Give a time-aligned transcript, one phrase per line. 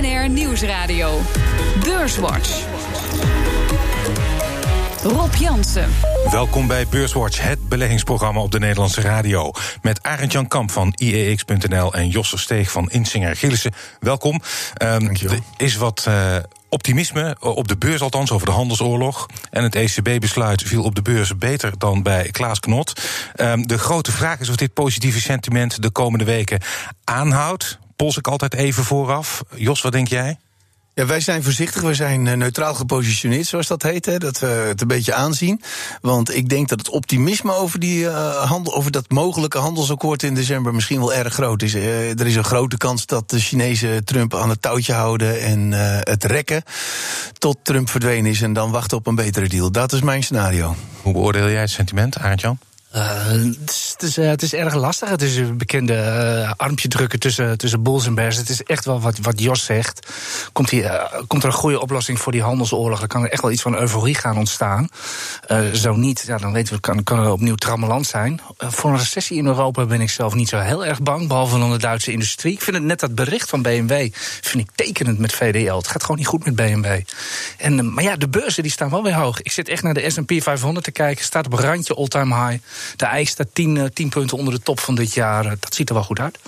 [0.00, 1.20] BNR Nieuwsradio.
[1.84, 2.64] Beurswatch.
[5.02, 5.90] Rob Jansen.
[6.30, 9.52] Welkom bij Beurswatch, het beleggingsprogramma op de Nederlandse radio.
[9.82, 13.72] Met Arend Jan Kamp van IEX.nl en Josse Steeg van Insinger Gillissen.
[13.98, 14.40] Welkom.
[14.82, 16.36] Um, er is wat uh,
[16.68, 19.26] optimisme, op de beurs althans, over de handelsoorlog.
[19.50, 23.02] En het ECB-besluit viel op de beurs beter dan bij Klaas Knot.
[23.36, 26.60] Um, de grote vraag is of dit positieve sentiment de komende weken
[27.04, 27.78] aanhoudt.
[28.00, 29.42] Pols ik altijd even vooraf.
[29.54, 30.38] Jos, wat denk jij?
[30.94, 34.06] Ja, wij zijn voorzichtig, we zijn eh, neutraal gepositioneerd, zoals dat heet.
[34.06, 35.62] Hè, dat we het een beetje aanzien.
[36.00, 40.34] Want ik denk dat het optimisme over, die, uh, handel, over dat mogelijke handelsakkoord in
[40.34, 41.74] december misschien wel erg groot is.
[41.74, 45.72] Uh, er is een grote kans dat de Chinezen Trump aan het touwtje houden en
[45.72, 46.62] uh, het rekken
[47.38, 49.70] tot Trump verdwenen is en dan wachten op een betere deal.
[49.70, 50.76] Dat is mijn scenario.
[51.02, 52.58] Hoe beoordeel jij het sentiment, Arend-Jan?
[52.96, 55.08] Uh, het, is, het, is, uh, het, is, erg lastig.
[55.08, 58.36] Het is een bekende uh, armpje drukken tussen, tussen bulls en bears.
[58.36, 60.06] Het is echt wel wat, wat Jos zegt.
[60.52, 60.72] Komt,
[61.26, 62.98] komt er een goede oplossing voor die handelsoorlog?
[62.98, 64.88] Dan kan er echt wel iets van euforie gaan ontstaan.
[65.72, 68.40] zo niet, ja, dan weten we, kan, kan er opnieuw trammeland zijn.
[68.58, 71.28] voor een recessie in Europa ben ik zelf niet zo heel erg bang.
[71.28, 72.52] Behalve dan de Duitse industrie.
[72.52, 74.08] Ik vind het net dat bericht van BMW
[74.40, 75.76] vind ik tekenend met VDL.
[75.76, 77.00] Het gaat gewoon niet goed met BMW.
[77.56, 79.40] En, maar ja, de beurzen die staan wel weer hoog.
[79.40, 81.24] Ik zit echt naar de S&P 500 te kijken.
[81.24, 82.62] Staat op randje all-time high.
[82.96, 85.44] De IJs staat 10, 10 punten onder de top van dit jaar.
[85.44, 86.38] Dat ziet er wel goed uit.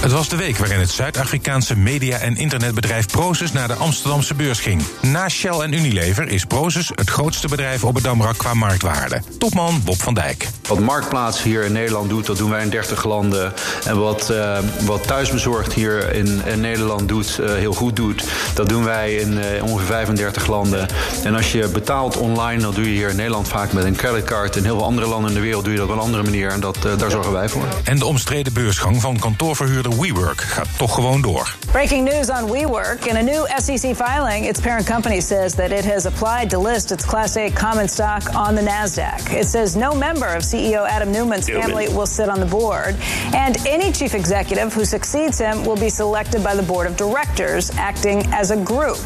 [0.00, 4.60] Het was de week waarin het Zuid-Afrikaanse media- en internetbedrijf Prozus naar de Amsterdamse beurs
[4.60, 4.82] ging.
[5.02, 9.22] Na Shell en Unilever is Prozus het grootste bedrijf op het Damrak qua marktwaarde.
[9.38, 10.48] Topman Bob van Dijk.
[10.68, 13.52] Wat Marktplaats hier in Nederland doet, dat doen wij in 30 landen.
[13.84, 18.24] En wat, uh, wat Thuisbezorgd hier in, in Nederland doet, uh, heel goed doet,
[18.54, 20.88] dat doen wij in uh, ongeveer 35 landen.
[21.24, 24.56] En als je betaalt online, dan doe je hier in Nederland vaak met een creditcard.
[24.56, 26.50] In heel veel andere landen in de wereld doe je dat op een andere manier.
[26.50, 27.64] En dat, daar zorgen wij voor.
[27.84, 31.54] En de omstreden beursgang van kantoorverhuurder WeWork gaat toch gewoon door.
[31.72, 33.06] Breaking news on WeWork.
[33.06, 36.90] In a new SEC filing, its parent company says that it has applied to list
[36.90, 39.32] its Class A common stock on the NASDAQ.
[39.32, 42.96] It says no member of CEO Adam Newman's family will sit on the board,
[43.34, 47.70] and any chief executive who succeeds him will be selected by the board of directors,
[47.76, 48.98] acting as a group,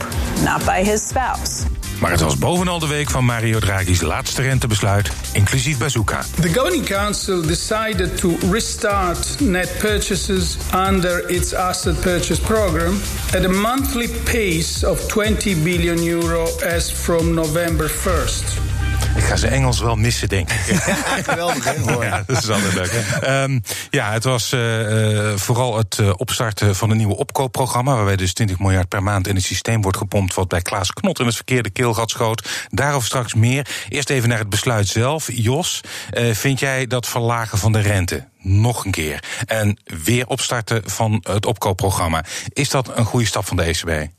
[0.44, 1.71] not by his spouse.
[2.02, 6.24] Maar het was bovenal de week van Mario Draghi's laatste rentebesluit, inclusief bazooka.
[6.40, 10.56] The governing council decided to restart net purchases
[10.88, 13.00] under its asset purchase program
[13.34, 18.71] at a monthly pace of 20 billion euro as from November 1st.
[19.16, 20.74] Ik ga zijn Engels wel missen, denk ik.
[21.28, 21.72] Geweldig, hè?
[22.04, 23.18] Ja, dat is altijd leuk.
[23.26, 27.94] Um, ja, het was uh, vooral het uh, opstarten van een nieuwe opkoopprogramma...
[27.94, 30.34] waarbij dus 20 miljard per maand in het systeem wordt gepompt...
[30.34, 32.48] wat bij Klaas Knot in het verkeerde keelgat schoot.
[32.70, 33.66] Daarover straks meer.
[33.88, 35.28] Eerst even naar het besluit zelf.
[35.32, 35.80] Jos,
[36.12, 39.22] uh, vind jij dat verlagen van de rente nog een keer...
[39.46, 42.24] en weer opstarten van het opkoopprogramma...
[42.52, 44.10] is dat een goede stap van de ECB?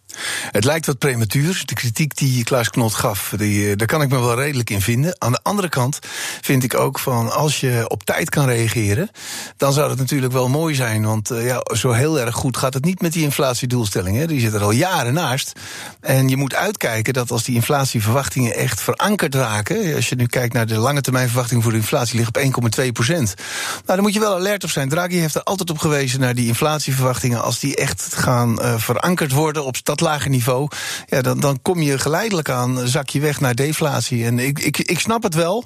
[0.52, 1.62] Het lijkt wat prematuur.
[1.66, 5.16] De kritiek die Klaas Knot gaf, die, daar kan ik me wel redelijk in vinden.
[5.18, 6.00] Aan de andere kant
[6.42, 9.10] vind ik ook van als je op tijd kan reageren,
[9.58, 11.06] dan zou dat natuurlijk wel mooi zijn.
[11.06, 14.18] Want uh, ja, zo heel erg goed gaat het niet met die inflatiedoelstelling.
[14.18, 14.28] Hè.
[14.28, 15.52] Die zit er al jaren naast.
[16.00, 19.96] En je moet uitkijken dat als die inflatieverwachtingen echt verankerd raken.
[19.96, 22.92] Als je nu kijkt naar de lange termijn verwachting voor de inflatie, ligt op 1,2
[22.92, 23.34] procent.
[23.74, 24.90] Nou, dan moet je wel alert op zijn.
[24.90, 27.44] Draghi heeft er altijd op gewezen naar die inflatieverwachtingen.
[27.44, 30.68] Als die echt gaan uh, verankerd worden op dat lager niveau,
[31.08, 34.26] ja, dan, dan kom je geleidelijk aan, zak je weg naar deflatie.
[34.26, 35.66] En ik, ik, ik snap het wel,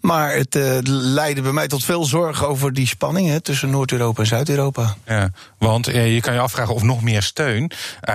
[0.00, 4.20] maar het uh, leidde bij mij tot veel zorg over die spanning hè, tussen Noord-Europa
[4.20, 4.96] en Zuid-Europa.
[5.06, 7.70] Ja, want eh, je kan je afvragen of nog meer steun,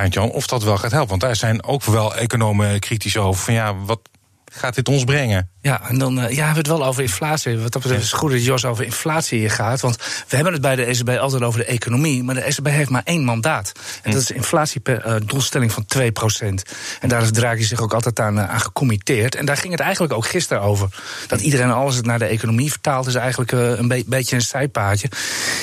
[0.09, 1.09] Jan, of dat wel gaat helpen.
[1.09, 3.43] Want daar zijn ook wel economen kritisch over.
[3.43, 3.99] Van ja, wat
[4.45, 5.49] gaat dit ons brengen?
[5.61, 7.57] Ja, en dan uh, ja, hebben we het wel over inflatie.
[7.57, 9.81] Wat dat betreft is het goed dat Jos over inflatie hier gaat.
[9.81, 12.23] Want we hebben het bij de ECB altijd over de economie.
[12.23, 13.71] Maar de ECB heeft maar één mandaat.
[14.01, 15.85] En dat is inflatiedoelstelling uh, van
[16.51, 16.61] 2%
[16.99, 19.35] En daar heeft Draghi zich ook altijd aan, uh, aan gecommitteerd.
[19.35, 20.87] En daar ging het eigenlijk ook gisteren over.
[21.27, 25.09] Dat iedereen alles het naar de economie vertaalt, is eigenlijk een be beetje een zijpaadje.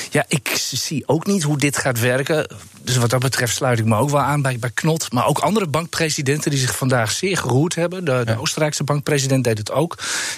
[0.09, 2.47] Ja, ik zie ook niet hoe dit gaat werken.
[2.81, 5.11] Dus wat dat betreft sluit ik me ook wel aan bij, bij Knot.
[5.11, 8.05] Maar ook andere bankpresidenten die zich vandaag zeer geroerd hebben.
[8.05, 9.88] De, de Oostenrijkse bankpresident deed het ook.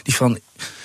[0.03, 0.39] Die van.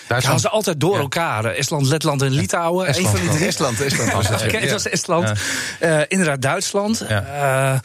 [0.08, 0.40] Duitsland.
[0.40, 1.00] Gaan ze altijd door ja.
[1.00, 1.44] elkaar.
[1.44, 2.86] Estland, Letland en Litouwen.
[2.86, 3.46] Estland, een van die drie.
[3.46, 4.52] Estland, Estland was het.
[4.52, 5.32] het was Estland.
[5.80, 5.98] Ja.
[5.98, 7.04] Uh, inderdaad, Duitsland.
[7.08, 7.24] Ja.
[7.72, 7.78] Uh,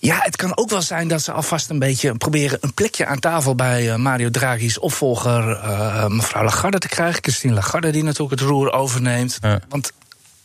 [0.00, 3.18] ja, het kan ook wel zijn dat ze alvast een beetje proberen een plekje aan
[3.18, 5.44] tafel bij uh, Mario Draghi's opvolger,
[6.08, 7.22] mevrouw Lagarde, te krijgen.
[7.22, 9.38] Christine Lagarde, die natuurlijk het roer overneemt.
[9.68, 9.92] Want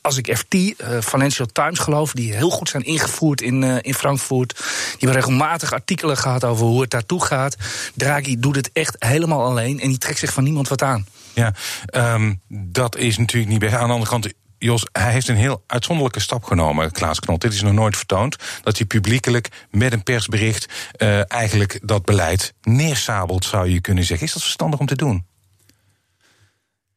[0.03, 0.71] als ik FT, uh,
[1.01, 4.55] Financial Times geloof, die heel goed zijn ingevoerd in, uh, in Frankfurt.
[4.55, 7.55] Die hebben regelmatig artikelen gehad over hoe het daartoe gaat.
[7.95, 11.05] Draghi doet het echt helemaal alleen en die trekt zich van niemand wat aan.
[11.33, 11.53] Ja,
[11.91, 13.73] um, dat is natuurlijk niet best.
[13.73, 17.41] Aan de andere kant, Jos, hij heeft een heel uitzonderlijke stap genomen, Klaas Knot.
[17.41, 18.35] Dit is nog nooit vertoond.
[18.63, 24.27] Dat hij publiekelijk met een persbericht uh, eigenlijk dat beleid neersabelt, zou je kunnen zeggen.
[24.27, 25.25] Is dat verstandig om te doen?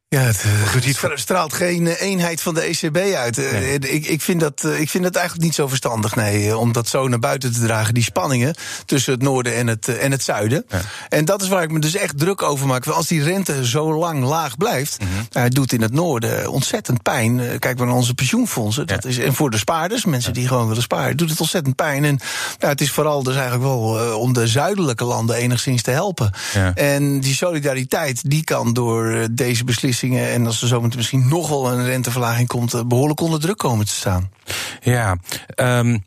[0.09, 0.43] Ja, het,
[1.01, 3.37] het straalt geen eh, eenheid van de ECB uit.
[3.37, 6.71] Eh, ik, ik, vind dat, eh, ik vind dat eigenlijk niet zo verstandig, nee, om
[6.71, 7.93] dat zo naar buiten te dragen.
[7.93, 8.55] Die spanningen
[8.85, 10.65] tussen het noorden en het, en het zuiden.
[11.09, 12.85] En dat is waar ik me dus echt druk over maak.
[12.85, 17.59] Als die rente zo lang laag blijft, mm het doet in het noorden ontzettend pijn.
[17.59, 18.87] Kijk maar naar onze pensioenfondsen.
[18.87, 22.05] Dat is, en voor de spaarders, mensen die gewoon willen sparen, doet het ontzettend pijn.
[22.05, 22.19] En
[22.59, 26.31] nou, het is vooral dus eigenlijk wel om de zuidelijke landen enigszins te helpen.
[26.75, 31.71] En die solidariteit, die kan door deze beslissing en als er zometeen misschien nog wel
[31.71, 34.31] een renteverlaging komt, eh, behoorlijk onder druk komen te staan.
[34.81, 35.17] Ja,
[35.55, 36.05] um,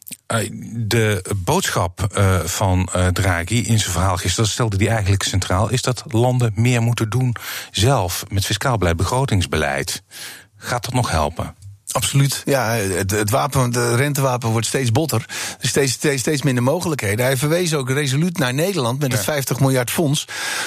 [0.72, 6.04] de boodschap uh, van Draghi in zijn verhaal gisteren stelde die eigenlijk centraal, is dat
[6.06, 7.34] landen meer moeten doen
[7.70, 10.02] zelf met fiscaal beleid, begrotingsbeleid.
[10.56, 11.54] Gaat dat nog helpen?
[11.92, 12.42] Absoluut.
[12.44, 15.24] Ja, het, het wapen, de rentewapen wordt steeds botter.
[15.60, 17.24] Er steeds, steeds, steeds minder mogelijkheden.
[17.24, 20.24] Hij verwees ook resoluut naar Nederland met het 50 miljard fonds.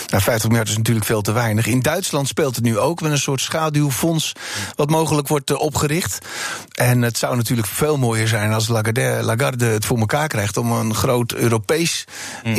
[0.07, 1.67] Nou, 50 miljard is natuurlijk veel te weinig.
[1.67, 4.31] In Duitsland speelt het nu ook met een soort schaduwfonds.
[4.75, 6.17] wat mogelijk wordt uh, opgericht.
[6.71, 10.57] En het zou natuurlijk veel mooier zijn als Lagarde, Lagarde het voor elkaar krijgt.
[10.57, 12.05] om een groot Europees
[12.43, 12.55] mm.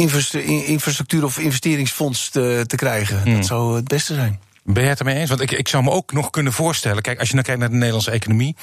[0.67, 3.23] infrastructuur of investeringsfonds te, te krijgen.
[3.25, 3.35] Mm.
[3.35, 4.41] Dat zou het beste zijn.
[4.65, 5.29] Ben jij het ermee eens?
[5.29, 7.03] Want ik, ik zou me ook nog kunnen voorstellen.
[7.03, 8.57] Kijk, als je nou kijkt naar de Nederlandse economie.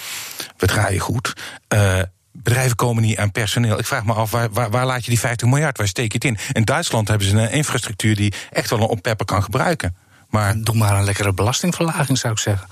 [0.57, 1.33] We draaien goed.
[1.73, 1.99] Uh,
[2.31, 3.79] bedrijven komen niet aan personeel.
[3.79, 5.77] Ik vraag me af, waar, waar, waar, laat je die 50 miljard?
[5.77, 6.37] Waar steek je het in?
[6.53, 9.95] In Duitsland hebben ze een infrastructuur die echt wel een oppepper kan gebruiken.
[10.31, 12.67] Maar doe maar een lekkere belastingverlaging, zou ik zeggen.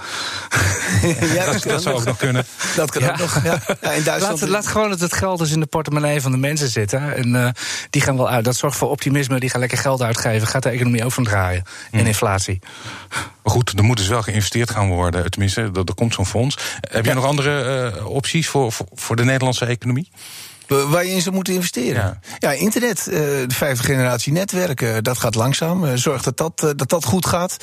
[1.35, 2.45] ja, dat, dat, zou ook nog kunnen.
[2.75, 3.43] Dat kan ook nog.
[3.43, 3.61] Ja.
[3.81, 6.37] ja in Duitsland laat, laat, gewoon dat het geld dus in de portemonnee van de
[6.37, 7.15] mensen zitten.
[7.15, 7.49] En uh,
[7.89, 8.45] die gaan wel uit.
[8.45, 9.39] Dat zorgt voor optimisme.
[9.39, 10.47] Die gaan lekker geld uitgeven.
[10.47, 11.63] Gaat de economie ook van draaien.
[11.91, 12.59] En inflatie.
[13.43, 15.31] Maar goed, er moet dus wel geïnvesteerd gaan worden.
[15.31, 16.57] Tenminste, er, er komt zo'n fonds.
[16.79, 20.11] Heb je nog andere uh, opties voor, voor, voor de Nederlandse economie?
[20.69, 22.01] Waar je in zou moeten investeren.
[22.03, 25.97] Ja, ja internet, uh, de vijfde generatie netwerken, dat gaat langzaam.
[25.97, 27.57] Zorg dat dat, dat dat goed gaat.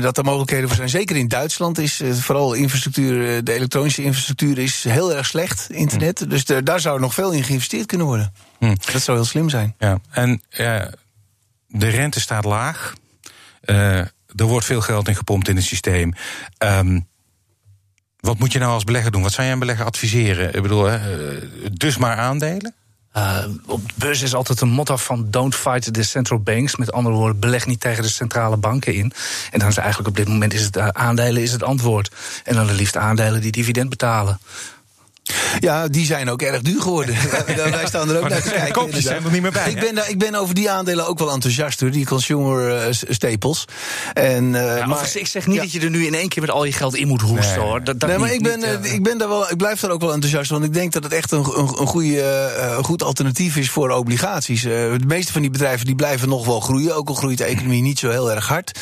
[0.00, 0.88] dat er mogelijkheden voor zijn.
[0.88, 6.18] Zeker in Duitsland is vooral infrastructuur, de elektronische infrastructuur is heel erg slecht, internet.
[6.18, 6.28] Hm.
[6.28, 8.32] Dus daar zou nog veel in geïnvesteerd kunnen worden.
[8.58, 8.74] Hm.
[8.92, 9.74] Dat zou heel slim zijn.
[9.78, 10.42] Ja, en
[11.68, 12.92] de rente staat laag.
[13.64, 16.12] er wordt veel geld in gepompt in het systeem.
[16.58, 17.06] Um,
[18.24, 19.22] wat moet je nou als belegger doen?
[19.22, 20.54] Wat zou jij een belegger adviseren?
[20.54, 21.02] Ik bedoel, eh,
[21.72, 22.74] dus maar aandelen?
[23.16, 26.76] Uh, op de beurs is altijd een motto van don't fight the central banks.
[26.76, 29.12] Met andere woorden, beleg niet tegen de centrale banken in.
[29.50, 32.10] En dan is eigenlijk op dit moment is het uh, aandelen is het antwoord.
[32.44, 34.38] En dan de liefst aandelen die dividend betalen.
[35.60, 37.14] Ja, die zijn ook erg duur geworden.
[37.70, 38.72] Wij staan er ook naar te kijken.
[38.72, 39.70] Koopjes zijn er niet meer bij.
[39.70, 43.64] Ik ben, ik ben over die aandelen ook wel enthousiast hoor, die consumer uh, staples.
[44.12, 46.50] En, uh, ja, maar, ik zeg niet dat je er nu in één keer met
[46.50, 47.66] al je geld in moet hoesten nee.
[47.66, 47.84] hoor.
[47.84, 49.80] Dat, dat nee, maar niet, ik, ben, niet, uh, ik, ben daar wel, ik blijf
[49.80, 53.02] daar ook wel enthousiast, want ik denk dat het echt een, een, een goede, goed
[53.02, 54.62] alternatief is voor obligaties.
[54.62, 57.82] de meeste van die bedrijven die blijven nog wel groeien, ook al groeit de economie
[57.82, 58.78] niet zo heel erg hard.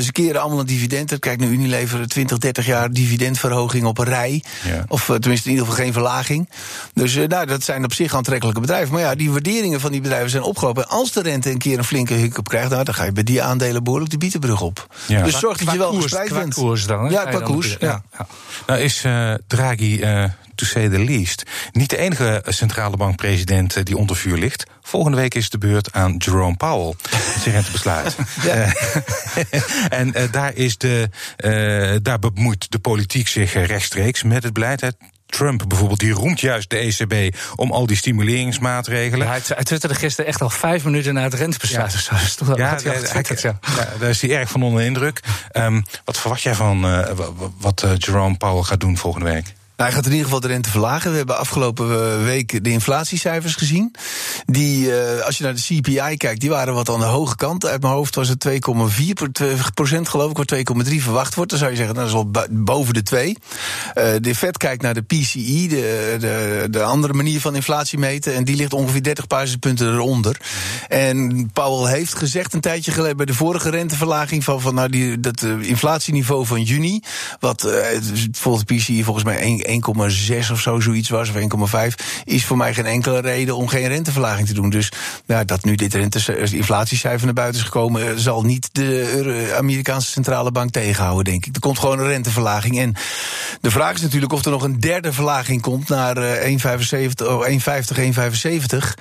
[0.00, 1.18] ze keren allemaal een dividend.
[1.18, 4.42] Kijk naar Unilever, 20, 30 jaar dividendverhoging op een rij.
[4.64, 4.84] Ja.
[4.88, 6.48] Of tenminste in ieder geval geen verlaging.
[6.94, 8.92] Dus uh, nou, dat zijn op zich aantrekkelijke bedrijven.
[8.92, 10.88] Maar ja, die waarderingen van die bedrijven zijn opgelopen.
[10.88, 13.42] Als de rente een keer een flinke hiccup krijgt, nou, dan ga je bij die
[13.42, 14.86] aandelen behoorlijk de bietenbrug op.
[15.06, 15.22] Ja.
[15.22, 16.54] Dus zorg dat je wel gespreid bent.
[16.54, 17.76] koers dan, Ja, qua koers.
[17.80, 18.02] Ja.
[18.18, 18.26] ja.
[18.66, 20.00] Nou is uh, Draghi.
[20.00, 20.24] Uh,
[20.60, 21.42] to say the least.
[21.72, 24.64] Niet de enige centrale bankpresident die onder vuur ligt.
[24.82, 26.94] Volgende week is de beurt aan Jerome Powell.
[27.40, 28.16] Zijn rentebesluit.
[28.42, 28.72] ja.
[30.00, 34.94] en uh, daar, is de, uh, daar bemoeit de politiek zich rechtstreeks met het beleid.
[35.30, 39.26] Trump bijvoorbeeld, die roemt juist de ECB om al die stimuleringsmaatregelen.
[39.26, 41.92] Ja, hij twitterde gisteren echt al vijf minuten na het rentebesluit.
[42.10, 42.18] Ja,
[42.56, 43.58] ja, ja, ja.
[43.98, 45.20] daar is hij erg van onder indruk.
[45.52, 47.08] Um, wat verwacht jij van uh,
[47.58, 49.54] wat uh, Jerome Powell gaat doen volgende week?
[49.82, 51.10] Hij gaat in ieder geval de rente verlagen.
[51.10, 53.94] We hebben afgelopen week de inflatiecijfers gezien.
[54.46, 57.66] Die, uh, als je naar de CPI kijkt, die waren wat aan de hoge kant.
[57.66, 61.50] Uit mijn hoofd was het 2,4 procent, geloof ik, waar 2,3 verwacht wordt.
[61.50, 63.28] Dan zou je zeggen, nou, dat is wel boven de 2.
[63.28, 63.34] Uh,
[64.20, 68.34] de Fed kijkt naar de PCI, de, de, de andere manier van inflatie meten.
[68.34, 70.40] En die ligt ongeveer 30 basispunten eronder.
[70.88, 75.20] En Powell heeft gezegd een tijdje geleden bij de vorige renteverlaging van, van nou, die,
[75.20, 77.02] dat inflatieniveau van juni,
[77.40, 77.68] wat
[78.32, 82.56] volgens de PCI volgens mij 1 1,6 of zo zoiets was, of 1,5, is voor
[82.56, 84.70] mij geen enkele reden om geen renteverlaging te doen.
[84.70, 84.92] Dus
[85.26, 90.10] nou, dat nu dit rente, inflatiecijfer naar buiten is gekomen, eh, zal niet de Amerikaanse
[90.10, 91.54] centrale bank tegenhouden, denk ik.
[91.54, 92.78] Er komt gewoon een renteverlaging.
[92.78, 92.94] En
[93.60, 97.98] de vraag is natuurlijk of er nog een derde verlaging komt naar 1,75, oh, 1,50,
[97.98, 98.94] 1,75.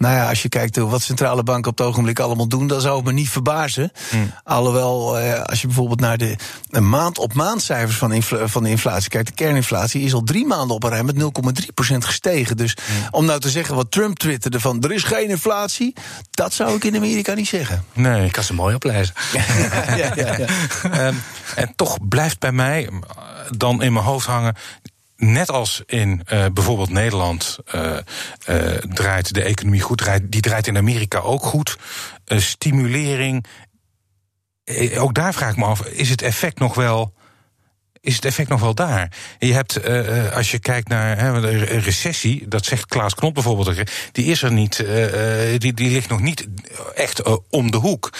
[0.00, 2.96] Nou ja, als je kijkt wat centrale banken op het ogenblik allemaal doen, dan zou
[2.96, 3.92] het me niet verbazen.
[4.10, 4.32] Hmm.
[4.44, 6.36] Alhoewel, eh, als je bijvoorbeeld naar de
[6.80, 10.76] maand op maand cijfers van, van de inflatie kijkt, de kerninflatie is al drie maanden
[10.76, 12.56] op een rij met 0,3% gestegen.
[12.56, 13.06] Dus hmm.
[13.10, 15.94] om nou te zeggen wat Trump twitterde van er is geen inflatie,
[16.30, 17.84] dat zou ik in Amerika niet zeggen.
[17.92, 18.24] Nee.
[18.24, 19.14] Ik kan ze mooi oplezen.
[19.86, 20.36] ja, ja, ja.
[20.90, 21.14] Ehm,
[21.54, 22.88] en toch blijft bij mij
[23.56, 24.54] dan in mijn hoofd hangen
[25.20, 27.96] net als in uh, bijvoorbeeld Nederland uh,
[28.48, 31.76] uh, draait de economie goed, draait, die draait in Amerika ook goed.
[32.26, 33.44] stimulering.
[34.96, 37.14] ook daar vraag ik me af, is het effect nog wel.
[38.00, 39.12] Is het effect nog wel daar?
[39.38, 39.84] Je hebt,
[40.34, 44.76] als je kijkt naar een recessie, dat zegt Klaas Knop bijvoorbeeld, die is er niet,
[45.58, 46.46] die, die ligt nog niet
[46.94, 48.12] echt om de hoek.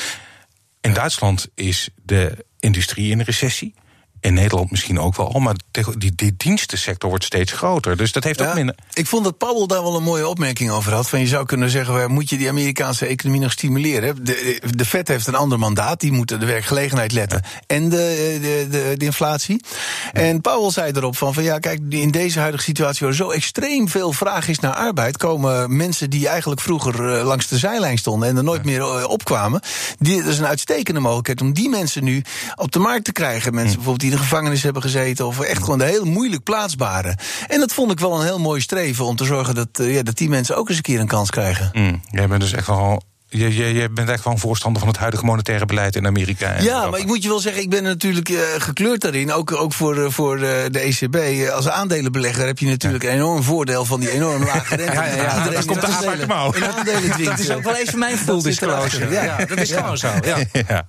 [0.81, 3.75] In Duitsland is de industrie in een recessie
[4.21, 5.55] in Nederland misschien ook wel, maar
[5.99, 7.97] die, die dienstensector wordt steeds groter.
[7.97, 8.75] Dus dat heeft ook minder.
[8.93, 11.09] Ik vond dat Paul daar wel een mooie opmerking over had.
[11.09, 14.25] Van je zou kunnen zeggen, moet je die Amerikaanse economie nog stimuleren?
[14.25, 18.67] De, de Fed heeft een ander mandaat, die moeten de werkgelegenheid letten en de, de,
[18.71, 19.65] de, de, inflatie.
[20.13, 23.89] En Paul zei erop van, van ja, kijk, in deze huidige situatie waar zo extreem
[23.89, 28.29] veel vraag is naar arbeid, komen mensen die eigenlijk vroeger eh, langs de zijlijn stonden
[28.29, 29.61] en er nooit meer eh, opkwamen.
[29.99, 32.23] Die, dat is een uitstekende mogelijkheid om die mensen nu
[32.55, 33.55] op de markt te krijgen.
[33.55, 33.75] Mensen hm.
[33.75, 35.27] bijvoorbeeld die in de gevangenis hebben gezeten.
[35.27, 37.17] Of echt gewoon de heel moeilijk plaatsbare.
[37.49, 40.03] En dat vond ik wel een heel mooi streven om te zorgen dat, uh, ja,
[40.03, 41.71] dat die mensen ook eens een keer een kans krijgen.
[41.73, 44.91] Mm, jij bent dus echt wel je, je, je, bent echt wel een voorstander van
[44.91, 46.61] het huidige monetaire beleid in Amerika.
[46.61, 49.33] ja, maar ik moet je wel zeggen, ik ben natuurlijk uh, gekleurd daarin.
[49.33, 51.51] Ook, ook voor, uh, voor uh, de ECB.
[51.51, 54.93] Als aandelenbelegger heb je natuurlijk een enorm voordeel van die enorm lage rente.
[54.93, 56.33] ja, ja, ja, dat komt de aandelen, in
[56.65, 59.11] aandelen Dat is ook wel even mijn disclosure.
[59.11, 60.09] Ja, dat is gewoon zo.
[60.23, 60.87] Ja.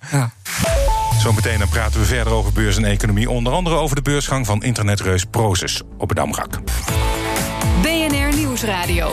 [1.21, 3.29] Zometeen dan praten we verder over beurs en economie.
[3.29, 6.59] Onder andere over de beursgang van internetreus Proces op het Damrak.
[7.81, 9.11] BNR Nieuwsradio.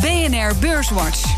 [0.00, 1.37] BNR Beurswatch.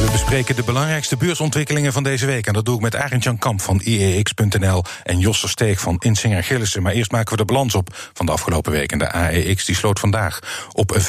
[0.00, 2.46] We bespreken de belangrijkste beursontwikkelingen van deze week.
[2.46, 6.44] En dat doe ik met Arend Jan Kamp van IEX.nl en Jos Steeg van Insinger
[6.44, 6.82] Gillissen.
[6.82, 8.92] Maar eerst maken we de balans op van de afgelopen week.
[8.92, 10.38] En de AEX die sloot vandaag
[10.72, 11.00] op 576,8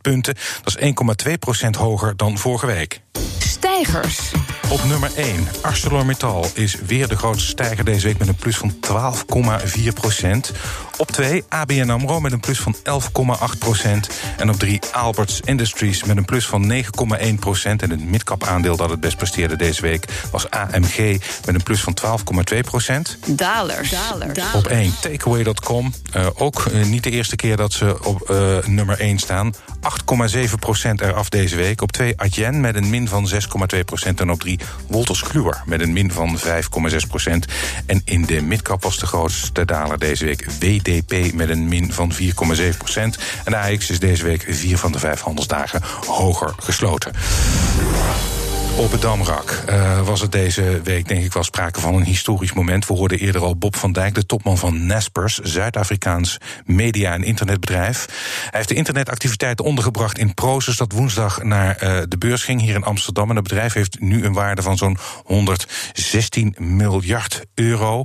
[0.00, 0.34] punten.
[0.62, 0.92] Dat is
[1.26, 3.00] 1,2 procent hoger dan vorige week.
[3.38, 4.32] Stijgers.
[4.68, 8.74] Op nummer 1, ArcelorMittal is weer de grootste stijger deze week met een plus van
[8.80, 10.52] 12,4 procent.
[10.96, 14.08] Op 2, ABN AMRO met een plus van 11,8 procent.
[14.36, 16.80] En op 3, Alberts Industries met een plus van 9,1
[17.38, 17.82] procent.
[17.82, 20.98] En het midcap aandeel dat het best presteerde deze week was AMG
[21.46, 21.96] met een plus van
[22.54, 23.18] 12,2 procent.
[23.26, 23.94] Dalers.
[24.54, 25.94] Op 1, takeaway.com.
[26.16, 29.54] Uh, ook uh, niet de eerste keer dat ze op uh, nummer 1 staan.
[30.34, 31.82] 8,7 procent eraf deze week.
[31.82, 33.38] Op 2, Adyen met een min van 6,2
[33.84, 34.20] procent.
[34.20, 34.58] En op 3,
[34.88, 37.46] Wolters Kluwer met een min van 5,6 procent.
[37.86, 40.46] En in de midcap was de grootste daler deze week
[40.84, 42.20] WDP met een min van 4,7
[42.78, 43.18] procent.
[43.44, 47.12] En de AX is deze week vier van de vijf handelsdagen hoger gesloten.
[48.76, 52.52] Op het Damrak uh, was het deze week denk ik wel sprake van een historisch
[52.52, 52.86] moment.
[52.86, 58.06] We hoorden eerder al Bob van Dijk, de topman van Naspers, Zuid-Afrikaans media- en internetbedrijf.
[58.40, 62.74] Hij heeft de internetactiviteiten ondergebracht in Proces, dat woensdag naar uh, de beurs ging hier
[62.74, 63.30] in Amsterdam.
[63.30, 68.04] En het bedrijf heeft nu een waarde van zo'n 116 miljard euro.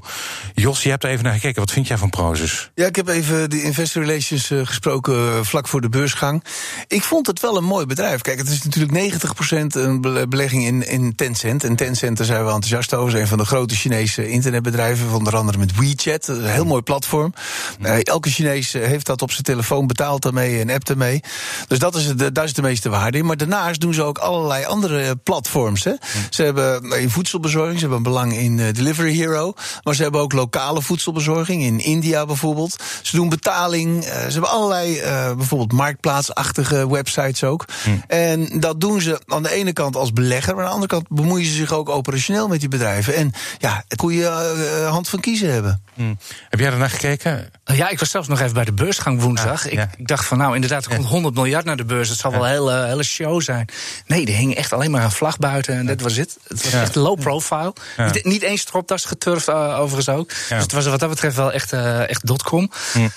[0.53, 1.59] Jos, je hebt er even naar gekeken.
[1.59, 2.71] Wat vind jij van Proces?
[2.75, 6.43] Ja, ik heb even de investor relations uh, gesproken vlak voor de beursgang.
[6.87, 8.21] Ik vond het wel een mooi bedrijf.
[8.21, 11.63] Kijk, het is natuurlijk 90% een belegging in, in Tencent.
[11.63, 13.19] En Tencent, daar zijn we enthousiast over.
[13.19, 15.13] Een van de grote Chinese internetbedrijven.
[15.13, 16.27] Onder andere met WeChat.
[16.27, 17.33] Een heel mooi platform.
[17.81, 21.23] Uh, elke Chinees eh, heeft dat op zijn telefoon, betaalt daarmee en appt ermee.
[21.67, 23.25] Dus dat is, de, daar is de meeste waarde in.
[23.25, 25.83] Maar daarnaast doen ze ook allerlei andere platforms.
[25.83, 25.93] Hè.
[26.29, 29.53] Ze hebben in voedselbezorging, ze hebben een belang in Delivery Hero.
[29.83, 32.83] Maar ze hebben ook lokale voedselbezorging in India bijvoorbeeld.
[33.01, 34.03] Ze doen betaling.
[34.03, 37.65] Ze hebben allerlei uh, bijvoorbeeld marktplaatsachtige websites ook.
[38.07, 41.07] En dat doen ze aan de ene kant als belegger maar aan de andere kant
[41.09, 43.15] bemoeien ze zich ook operationeel met die bedrijven.
[43.15, 45.83] En ja, het goede uh, hand van kiezen hebben.
[45.93, 46.17] Hmm.
[46.49, 47.51] Heb jij ernaar gekeken?
[47.65, 49.69] Ja, ik was zelfs nog even bij de beursgang woensdag.
[49.69, 52.07] ik, ik, dacht van nou, inderdaad, er komt 100 miljard naar de beurs.
[52.07, 53.67] Dat zal wel een hele, hele show zijn.
[54.05, 56.37] Nee, er hing echt alleen maar een vlag buiten en dat was het.
[56.47, 57.73] Het was echt low profile.
[57.97, 60.29] Niet, niet eens stropdas geturfd uh, overigens ook.
[60.29, 62.71] Dus het was wat dat betreft wel echt, uh, echt dotcom.
[62.93, 63.11] Hmm.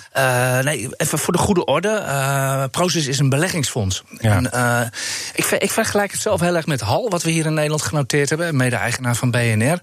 [0.62, 2.68] nee, even voor de goede orde.
[2.70, 4.02] Proces is een beleggingsfonds.
[4.18, 4.50] En,
[5.34, 8.28] ik, ik vergelijk het zelf heel erg met HAL wat we hier in Nederland genoteerd
[8.28, 9.80] hebben, mede-eigenaar van BNR.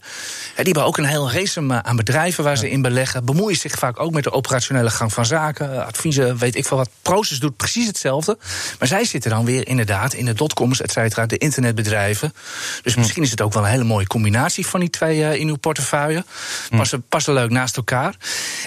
[0.56, 3.26] die hebben ook een heel race aan bedrijven waar ze in beleggen.
[3.26, 5.86] Bemoeien zich vaak ook met de operationele gang van zaken.
[5.86, 6.90] Adviezen, weet ik veel wat.
[7.02, 8.38] Proces doet precies hetzelfde.
[8.80, 12.34] Maar zij zitten dan weer inderdaad in de dotcoms, et cetera, de internetbedrijven.
[12.84, 13.00] Dus hm.
[13.00, 15.56] misschien is het ook wel een hele mooie combinatie van die twee uh, in uw
[15.56, 16.26] portefeuille.
[16.70, 16.78] Hm.
[16.78, 18.16] Passen, passen leuk naast elkaar.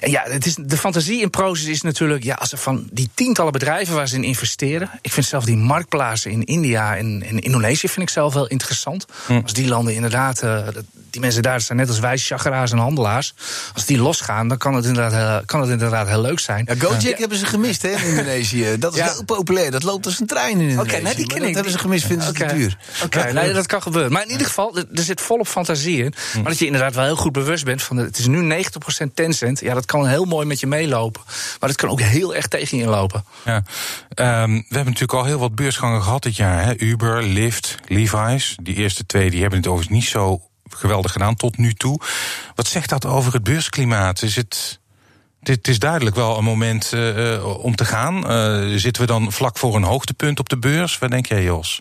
[0.01, 3.11] En ja, het is, de fantasie in Proces is natuurlijk, ja, als er van die
[3.15, 4.91] tientallen bedrijven waar ze in investeren.
[5.01, 9.07] Ik vind zelf die marktplaatsen in India en, in Indonesië vind ik zelf wel interessant.
[9.27, 9.41] Hm.
[9.43, 10.59] Als die landen inderdaad, uh,
[11.11, 13.35] die mensen daar zijn net als wij, chageraars en handelaars.
[13.75, 16.65] Als die losgaan, dan kan het inderdaad, heel, kan het inderdaad heel leuk zijn.
[16.69, 18.79] Ja, Gojek hebben ze gemist hè, in Indonesië.
[18.79, 19.71] Dat is heel populair.
[19.71, 20.97] Dat loopt als een trein in Indonesië.
[20.97, 22.79] Oké, okay, die dat hebben ze gemist, vinden ze te duur.
[23.05, 24.13] Oké, nee, dat kan gebeuren.
[24.13, 26.15] Maar in ieder geval, er zit volop fantasie in.
[26.33, 26.41] Hm.
[26.41, 27.97] Maar dat je inderdaad wel heel goed bewust bent van...
[27.97, 29.61] het is nu 90% Tencent.
[29.61, 31.23] Ja, dat kan heel mooi met je meelopen.
[31.61, 33.25] Maar dat kan ook heel erg tegen je inlopen.
[33.45, 33.57] Ja.
[33.57, 33.65] Um,
[34.69, 36.65] we hebben natuurlijk al heel wat beursgangen gehad dit jaar.
[36.65, 36.81] Hè?
[36.81, 38.42] Uber, Lyft, Levi's.
[38.63, 42.01] Die eerste twee die hebben het overigens niet zo geweldig gedaan tot nu toe.
[42.55, 44.23] Wat zegt dat over het beursklimaat?
[44.23, 44.81] Is het...
[45.41, 48.31] Dit is duidelijk wel een moment uh, om te gaan.
[48.31, 50.99] Uh, zitten we dan vlak voor een hoogtepunt op de beurs?
[50.99, 51.81] Wat denk jij, Jos?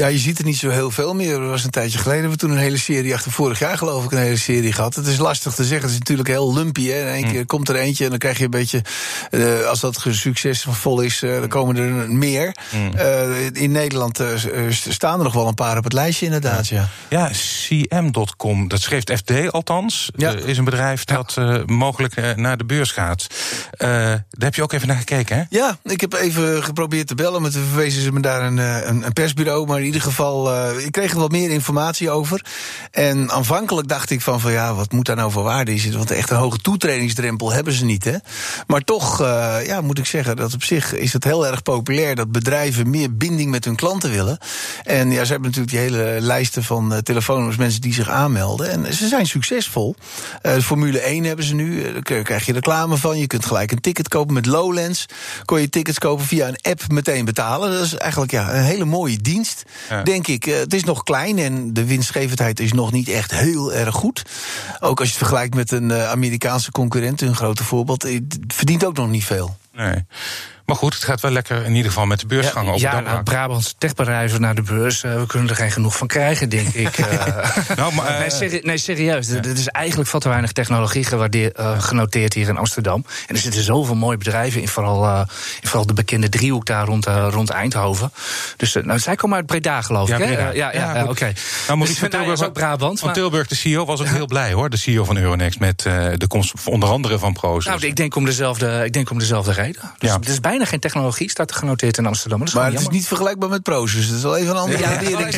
[0.00, 1.32] Ja, je ziet er niet zo heel veel meer.
[1.32, 4.12] Er was een tijdje geleden, we toen een hele serie achter vorig jaar geloof ik
[4.12, 4.94] een hele serie gehad.
[4.94, 6.86] Het is lastig te zeggen, het is natuurlijk heel lumpy.
[6.86, 7.00] Hè.
[7.00, 7.32] In één mm.
[7.32, 8.82] keer komt er eentje en dan krijg je een beetje,
[9.30, 12.56] uh, als dat succesvol is, uh, dan komen er meer.
[12.72, 12.92] Mm.
[12.96, 14.22] Uh, in Nederland
[14.68, 16.88] staan er nog wel een paar op het lijstje inderdaad, ja.
[17.08, 20.32] Ja, CM.com, dat schreef FD althans, ja.
[20.32, 23.26] is een bedrijf dat mogelijk naar de beurs gaat.
[23.78, 25.42] daar heb je ook even naar gekeken, hè?
[25.48, 29.06] Ja, ik heb even geprobeerd te bellen, maar toen verwezen ze me daar een, een,
[29.06, 32.44] een persbureau, maar ieder geval, uh, ik kreeg er wat meer informatie over.
[32.90, 35.98] En aanvankelijk dacht ik van, van ja, wat moet daar nou voor waarde in zitten?
[35.98, 38.16] Want echt een hoge toetredingsdrempel hebben ze niet, hè?
[38.66, 42.14] Maar toch, uh, ja, moet ik zeggen, dat op zich is het heel erg populair
[42.14, 44.38] dat bedrijven meer binding met hun klanten willen.
[44.82, 48.70] En ja, ze hebben natuurlijk die hele lijsten van uh, telefoonnummers, mensen die zich aanmelden.
[48.70, 49.94] En ze zijn succesvol.
[50.62, 53.18] Formule 1 hebben ze nu, daar krijg je reclame van.
[53.18, 55.06] Je kunt gelijk een ticket kopen met Lowlands.
[55.44, 57.72] Kon je tickets kopen via een app meteen betalen.
[57.72, 59.62] Dat is eigenlijk ja, een hele mooie dienst.
[60.04, 60.46] Denk ik.
[60.46, 64.22] Eh, het is nog klein en de winstgevendheid is nog niet echt heel erg goed.
[64.80, 68.84] Ook als je het vergelijkt met een eh, Amerikaanse concurrent, een grote voorbeeld, het verdient
[68.84, 69.56] ook nog niet veel.
[69.74, 70.04] Nee.
[70.70, 72.78] Maar goed, het gaat wel lekker in ieder geval met de beursgangen.
[72.78, 75.02] Ja, ja nou, Brabantse techbedrijven naar de beurs.
[75.04, 76.98] Uh, we kunnen er geen genoeg van krijgen, denk ik.
[76.98, 77.06] Uh,
[77.76, 79.28] nou, maar, nee, nee, serieus.
[79.28, 79.36] Ja.
[79.36, 81.04] Er is eigenlijk veel te weinig technologie
[81.78, 83.04] genoteerd hier in Amsterdam.
[83.26, 84.68] En er zitten zoveel mooie bedrijven in.
[84.68, 85.20] Vooral,
[85.60, 88.12] in vooral de bekende driehoek daar rond, rond Eindhoven.
[88.56, 90.18] Dus nou, zij komen uit Breda, geloof ik.
[90.18, 91.10] Ja, ja, ja, oké.
[91.10, 91.34] Okay.
[91.66, 94.52] Nou, Maurice dus, van Tilburg, ook Brabant, van Tilburg, de CEO, was ook heel blij
[94.52, 94.70] hoor.
[94.70, 97.64] De CEO van Euronext met de komst onder andere van Proces.
[97.64, 99.92] Nou, ik denk om dezelfde, ik denk om dezelfde reden.
[99.98, 102.38] Dus het is bijna geen technologie, staat er genoteerd in Amsterdam.
[102.38, 104.06] Maar, maar het is niet vergelijkbaar met Prozus.
[104.06, 105.36] Het is wel even een andere waardering.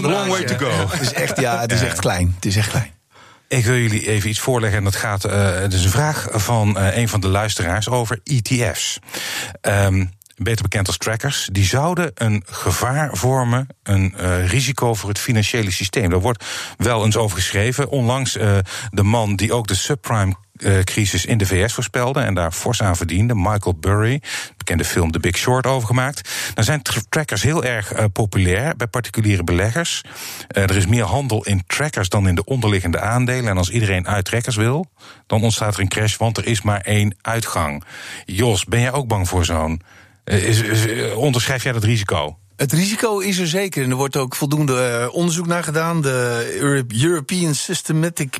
[0.00, 0.88] Long way to go.
[0.88, 2.32] Het is echt, ja, het is echt klein.
[2.34, 2.90] Het is echt klein.
[3.48, 4.78] Ik wil jullie even iets voorleggen.
[4.78, 5.24] En dat gaat.
[5.24, 8.98] Uh, het is een vraag van uh, een van de luisteraars over ETF's.
[9.62, 15.18] Um, beter bekend als trackers, die zouden een gevaar vormen, een uh, risico voor het
[15.18, 16.10] financiële systeem.
[16.10, 16.44] Daar wordt
[16.76, 17.88] wel eens over geschreven.
[17.88, 18.58] Onlangs uh,
[18.90, 22.82] de man die ook de subprime uh, crisis in de VS voorspelde en daar fors
[22.82, 24.22] aan verdiende, Michael Burry,
[24.56, 26.30] bekende film The Big Short over gemaakt.
[26.54, 30.02] Dan zijn trackers heel erg uh, populair bij particuliere beleggers.
[30.56, 33.50] Uh, er is meer handel in trackers dan in de onderliggende aandelen.
[33.50, 34.86] En als iedereen uit trackers wil,
[35.26, 37.84] dan ontstaat er een crash, want er is maar één uitgang.
[38.24, 39.80] Jos, ben jij ook bang voor zo'n
[41.14, 42.38] onderschrijf jij dat risico?
[42.58, 43.82] Het risico is er zeker.
[43.82, 46.02] En er wordt ook voldoende uh, onderzoek naar gedaan.
[46.02, 46.56] De
[46.90, 48.38] European Systematic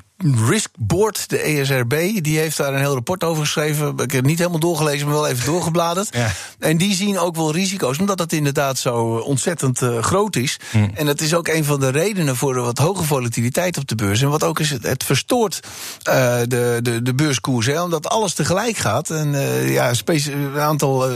[0.48, 3.88] Risk Board, de ESRB, die heeft daar een heel rapport over geschreven.
[3.88, 6.08] Ik heb het niet helemaal doorgelezen, maar wel even doorgebladerd.
[6.18, 6.30] Ja.
[6.58, 10.56] En die zien ook wel risico's, omdat het inderdaad zo ontzettend uh, groot is.
[10.70, 10.88] Hm.
[10.94, 13.94] En dat is ook een van de redenen voor de wat hoge volatiliteit op de
[13.94, 14.22] beurs.
[14.22, 15.60] En wat ook is, het, het verstoort
[16.08, 19.10] uh, de, de, de beurskoers, hè, omdat alles tegelijk gaat.
[19.10, 19.32] En
[19.70, 21.08] ja, een aantal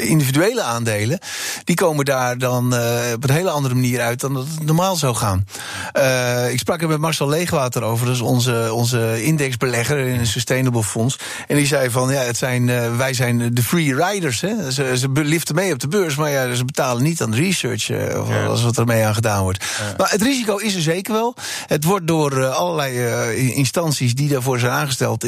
[0.00, 1.18] individuele aandelen,
[1.64, 2.66] die komen daar dan
[3.14, 5.44] op een hele andere manier uit dan dat het normaal zou gaan.
[6.50, 10.82] ik sprak er met Marcel Leegwater over dat is onze, onze indexbelegger in een sustainable
[10.82, 11.18] fonds.
[11.46, 14.40] En die zei van ja, het zijn, uh, wij zijn de free riders.
[14.40, 14.72] Hè.
[14.72, 17.88] Ze, ze liften mee op de beurs, maar ja, ze betalen niet aan de research
[17.88, 18.44] uh, ja.
[18.44, 19.64] als wat ermee aan gedaan wordt.
[19.78, 19.94] Ja.
[19.96, 21.34] Maar het risico is er zeker wel.
[21.66, 25.26] Het wordt door allerlei instanties die daarvoor zijn aangesteld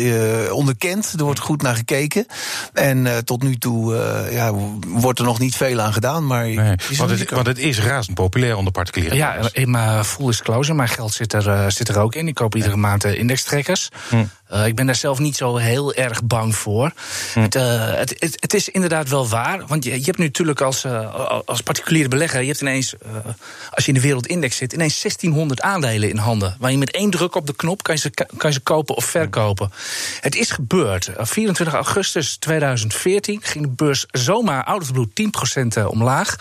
[0.51, 1.15] onderkend.
[1.19, 2.27] Er wordt goed naar gekeken.
[2.73, 3.95] En tot nu toe
[4.31, 4.53] ja,
[4.87, 6.27] wordt er nog niet veel aan gedaan.
[6.27, 9.17] Maar nee, want, het, want, het, is razend populair onder particulieren.
[9.17, 12.29] Ja, in mijn full disclosure, mijn geld zit er, zit er ook in.
[12.29, 13.89] Ik koop iedere maand indextrekkers.
[14.09, 14.25] Hm.
[14.53, 16.93] Uh, ik ben daar zelf niet zo heel erg bang voor.
[17.33, 17.41] Hm.
[17.41, 19.67] Het, uh, het, het, het, is inderdaad wel waar.
[19.67, 22.41] Want je, je hebt nu natuurlijk als, uh, als particuliere belegger...
[22.41, 22.95] je hebt ineens,
[23.71, 24.73] als je in de wereldindex zit...
[24.73, 26.57] ineens 1600 aandelen in handen.
[26.59, 28.95] Waar je met één druk op de knop kan je ze, kan je ze kopen
[28.95, 29.73] of verkopen.
[30.21, 31.11] Het is gebeurd.
[31.17, 35.11] 24 augustus 2014 ging de beurs zomaar out of the blue
[35.85, 36.37] 10% omlaag.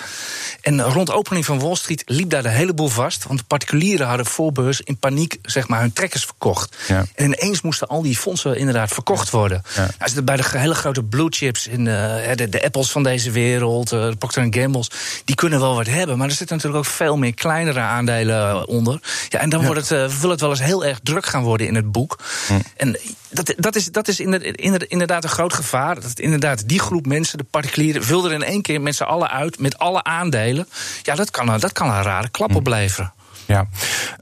[0.62, 3.28] En rond opening van Wall Street liep daar de hele boel vast.
[3.28, 6.76] Want de particulieren hadden voorbeurs in paniek zeg maar, hun trekkers verkocht.
[6.88, 7.06] Ja.
[7.16, 9.64] En ineens moesten al die fondsen inderdaad verkocht worden.
[9.76, 9.90] Ja.
[10.00, 13.92] Als bij de hele grote blue chips, in de, de, de Apples van deze wereld,
[13.92, 14.90] eh, de Procter Gamble's,
[15.26, 16.18] die kunnen wel wat hebben.
[16.18, 19.00] Maar er zitten natuurlijk ook veel meer kleinere aandelen onder.
[19.30, 21.68] Ja, en dan wordt het, uh, wil het wel eens heel erg druk gaan worden
[21.68, 22.20] in het boek.
[22.48, 22.54] Hm.
[22.78, 26.02] En dat, dat is, dat is inderdaad een groot gevaar.
[26.02, 29.30] Dat inderdaad die groep mensen, de particulieren, wil er in één keer met z'n allen
[29.30, 30.68] uit, met alle aandelen.
[31.04, 32.56] Ja, dat kan, dat kan een rare klap hm.
[32.56, 33.14] opleveren.
[33.46, 33.68] Ja.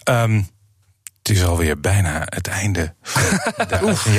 [0.03, 0.49] Um,
[1.29, 2.81] het is alweer bijna het einde.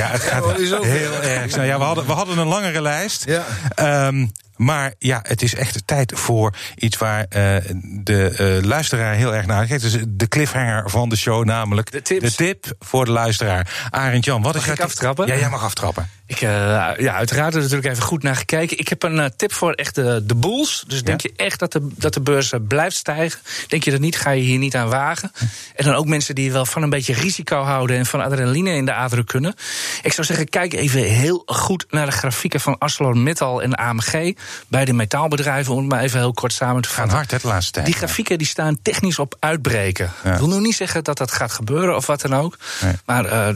[0.01, 1.65] ja, het gaat heel erg snel.
[1.65, 3.25] Ja, we hadden, we hadden een langere lijst.
[3.25, 4.07] Ja.
[4.07, 9.35] Um, maar ja, het is echt tijd voor iets waar uh, de uh, luisteraar heel
[9.35, 9.83] erg naar kijkt.
[9.83, 13.87] Dus de cliffhanger van de show, namelijk de, de tip voor de luisteraar.
[13.89, 15.27] Arend Jan, wat mag is ik aftrappen?
[15.27, 16.09] Ja, jij mag aftrappen.
[16.25, 16.49] Ik, uh,
[16.97, 18.77] ja, uiteraard er natuurlijk even goed naar gekeken.
[18.77, 20.83] Ik heb een tip voor echt de, de boels.
[20.87, 23.39] Dus denk je echt dat de, dat de beurs blijft stijgen?
[23.67, 25.31] Denk je dat niet, ga je hier niet aan wagen.
[25.75, 27.97] En dan ook mensen die wel van een beetje risico houden...
[27.97, 29.53] en van adrenaline in de aderen kunnen.
[30.01, 34.35] Ik zou zeggen, kijk even heel goed naar de grafieken van ArcelorMittal en AMG
[34.67, 37.07] bij de metaalbedrijven, om het maar even heel kort samen te vatten.
[37.07, 37.85] Gaan hard, het laatste tijd.
[37.85, 40.11] Die grafieken die staan technisch op uitbreken.
[40.23, 42.57] Ik wil nu niet zeggen dat dat gaat gebeuren of wat dan ook.
[43.05, 43.47] Maar uh,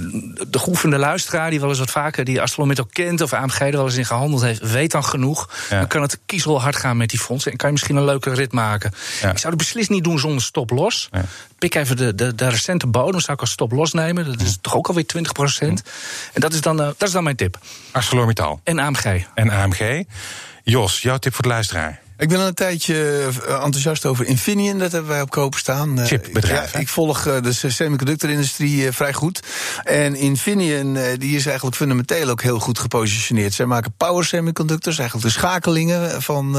[0.47, 3.85] de geoefende luisteraar, die wel eens wat vaker die ArcelorMittal kent of AMG er wel
[3.85, 5.49] eens in gehandeld heeft, weet dan genoeg.
[5.69, 8.33] Dan kan het kiezel hard gaan met die fondsen en kan je misschien een leuke
[8.33, 8.91] rit maken.
[9.21, 11.09] Ik zou het beslist niet doen zonder stop los.
[11.57, 14.25] Pik even de, de, de, recente bodem, zou ik als stop los nemen.
[14.25, 15.83] Dat is toch ook alweer 20 procent.
[16.33, 17.59] En dat is, dan, uh, dat is dan mijn tip.
[17.91, 18.59] ArcelorMittal.
[18.63, 19.25] En AMG.
[19.33, 20.03] En AMG.
[20.67, 22.04] Jos, jouw tip voor de luisteraar.
[22.17, 24.79] Ik ben al een tijdje eh, enthousiast over Infineon.
[24.79, 25.99] Dat hebben wij op koop staan.
[25.99, 26.73] Eh, Chipbedrijf.
[26.73, 29.39] Ja, ik volg eh, de semiconductorindustrie vrij goed.
[29.83, 33.53] En Infineon die is eigenlijk fundamenteel ook heel goed gepositioneerd.
[33.53, 36.51] Zij maken power semiconductors, eigenlijk de schakelingen van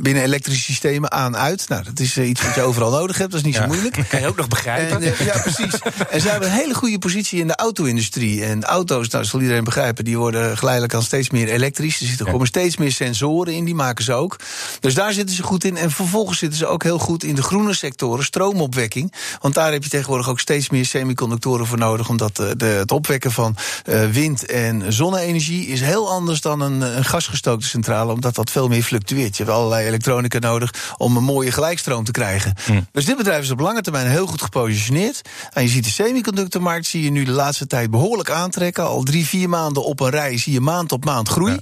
[0.00, 1.68] binnen elektrische systemen aan-uit.
[1.68, 3.30] Nou, dat is iets wat je overal nodig hebt.
[3.30, 3.96] Dat is niet zo moeilijk.
[3.96, 5.02] Dat kan je ook nog begrijpen.
[5.02, 5.78] En, ja, precies.
[6.10, 8.44] en zij hebben een hele goede positie in de auto-industrie.
[8.44, 12.00] En auto's, nou, dat zal iedereen begrijpen, die worden geleidelijk aan steeds meer elektrisch.
[12.00, 14.36] Er zitten gewoon steeds meer sensoren in, die maken ze ook.
[14.80, 15.76] Dus daar zitten ze goed in.
[15.76, 19.12] En vervolgens zitten ze ook heel goed in de groene sectoren, stroomopwekking.
[19.40, 22.08] Want daar heb je tegenwoordig ook steeds meer semiconductoren voor nodig.
[22.08, 23.56] Omdat eh, de, het opwekken van
[23.88, 28.12] uh, wind- en zonne-energie is heel anders dan een, een gasgestookte centrale.
[28.12, 29.36] Omdat dat veel meer fluctueert.
[29.36, 32.54] Je hebt allerlei elektronica nodig om een mooie gelijkstroom te krijgen.
[32.64, 32.80] Hm.
[32.92, 35.20] Dus dit bedrijf is op lange termijn heel goed gepositioneerd.
[35.52, 38.84] En je ziet de semiconductormarkt zie je nu de laatste tijd behoorlijk aantrekken.
[38.84, 41.58] Al drie, vier maanden op een rij zie je maand op maand groei.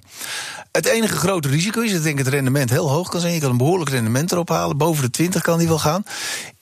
[0.73, 3.33] Het enige grote risico is dat denk ik het rendement heel hoog kan zijn.
[3.33, 4.77] Je kan een behoorlijk rendement erop halen.
[4.77, 6.05] Boven de 20 kan die wel gaan.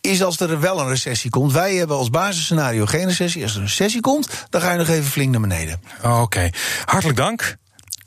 [0.01, 1.53] Is als er wel een recessie komt.
[1.53, 3.43] Wij hebben als basisscenario geen recessie.
[3.43, 5.81] Als er een recessie komt, dan ga je nog even flink naar beneden.
[6.03, 6.51] Oké.
[6.85, 7.59] Hartelijk dank.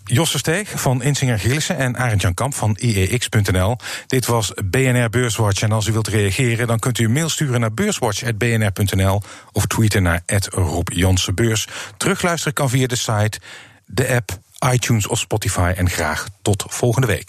[0.06, 3.78] Josse Steeg van Insinger Gillissen en Arend Jan Kamp van IEX.nl.
[4.08, 5.62] Dit was BNR Beurswatch.
[5.62, 10.04] En als u wilt reageren, dan kunt u een mail sturen naar beurswatch.bnr.nl of tweeten
[10.04, 10.88] naar Rob
[11.36, 11.68] Beurs.
[11.98, 13.40] Terugluisteren kan via de site,
[13.86, 14.32] de app,
[14.72, 15.74] iTunes of Spotify.
[15.76, 17.22] En graag tot volgende week.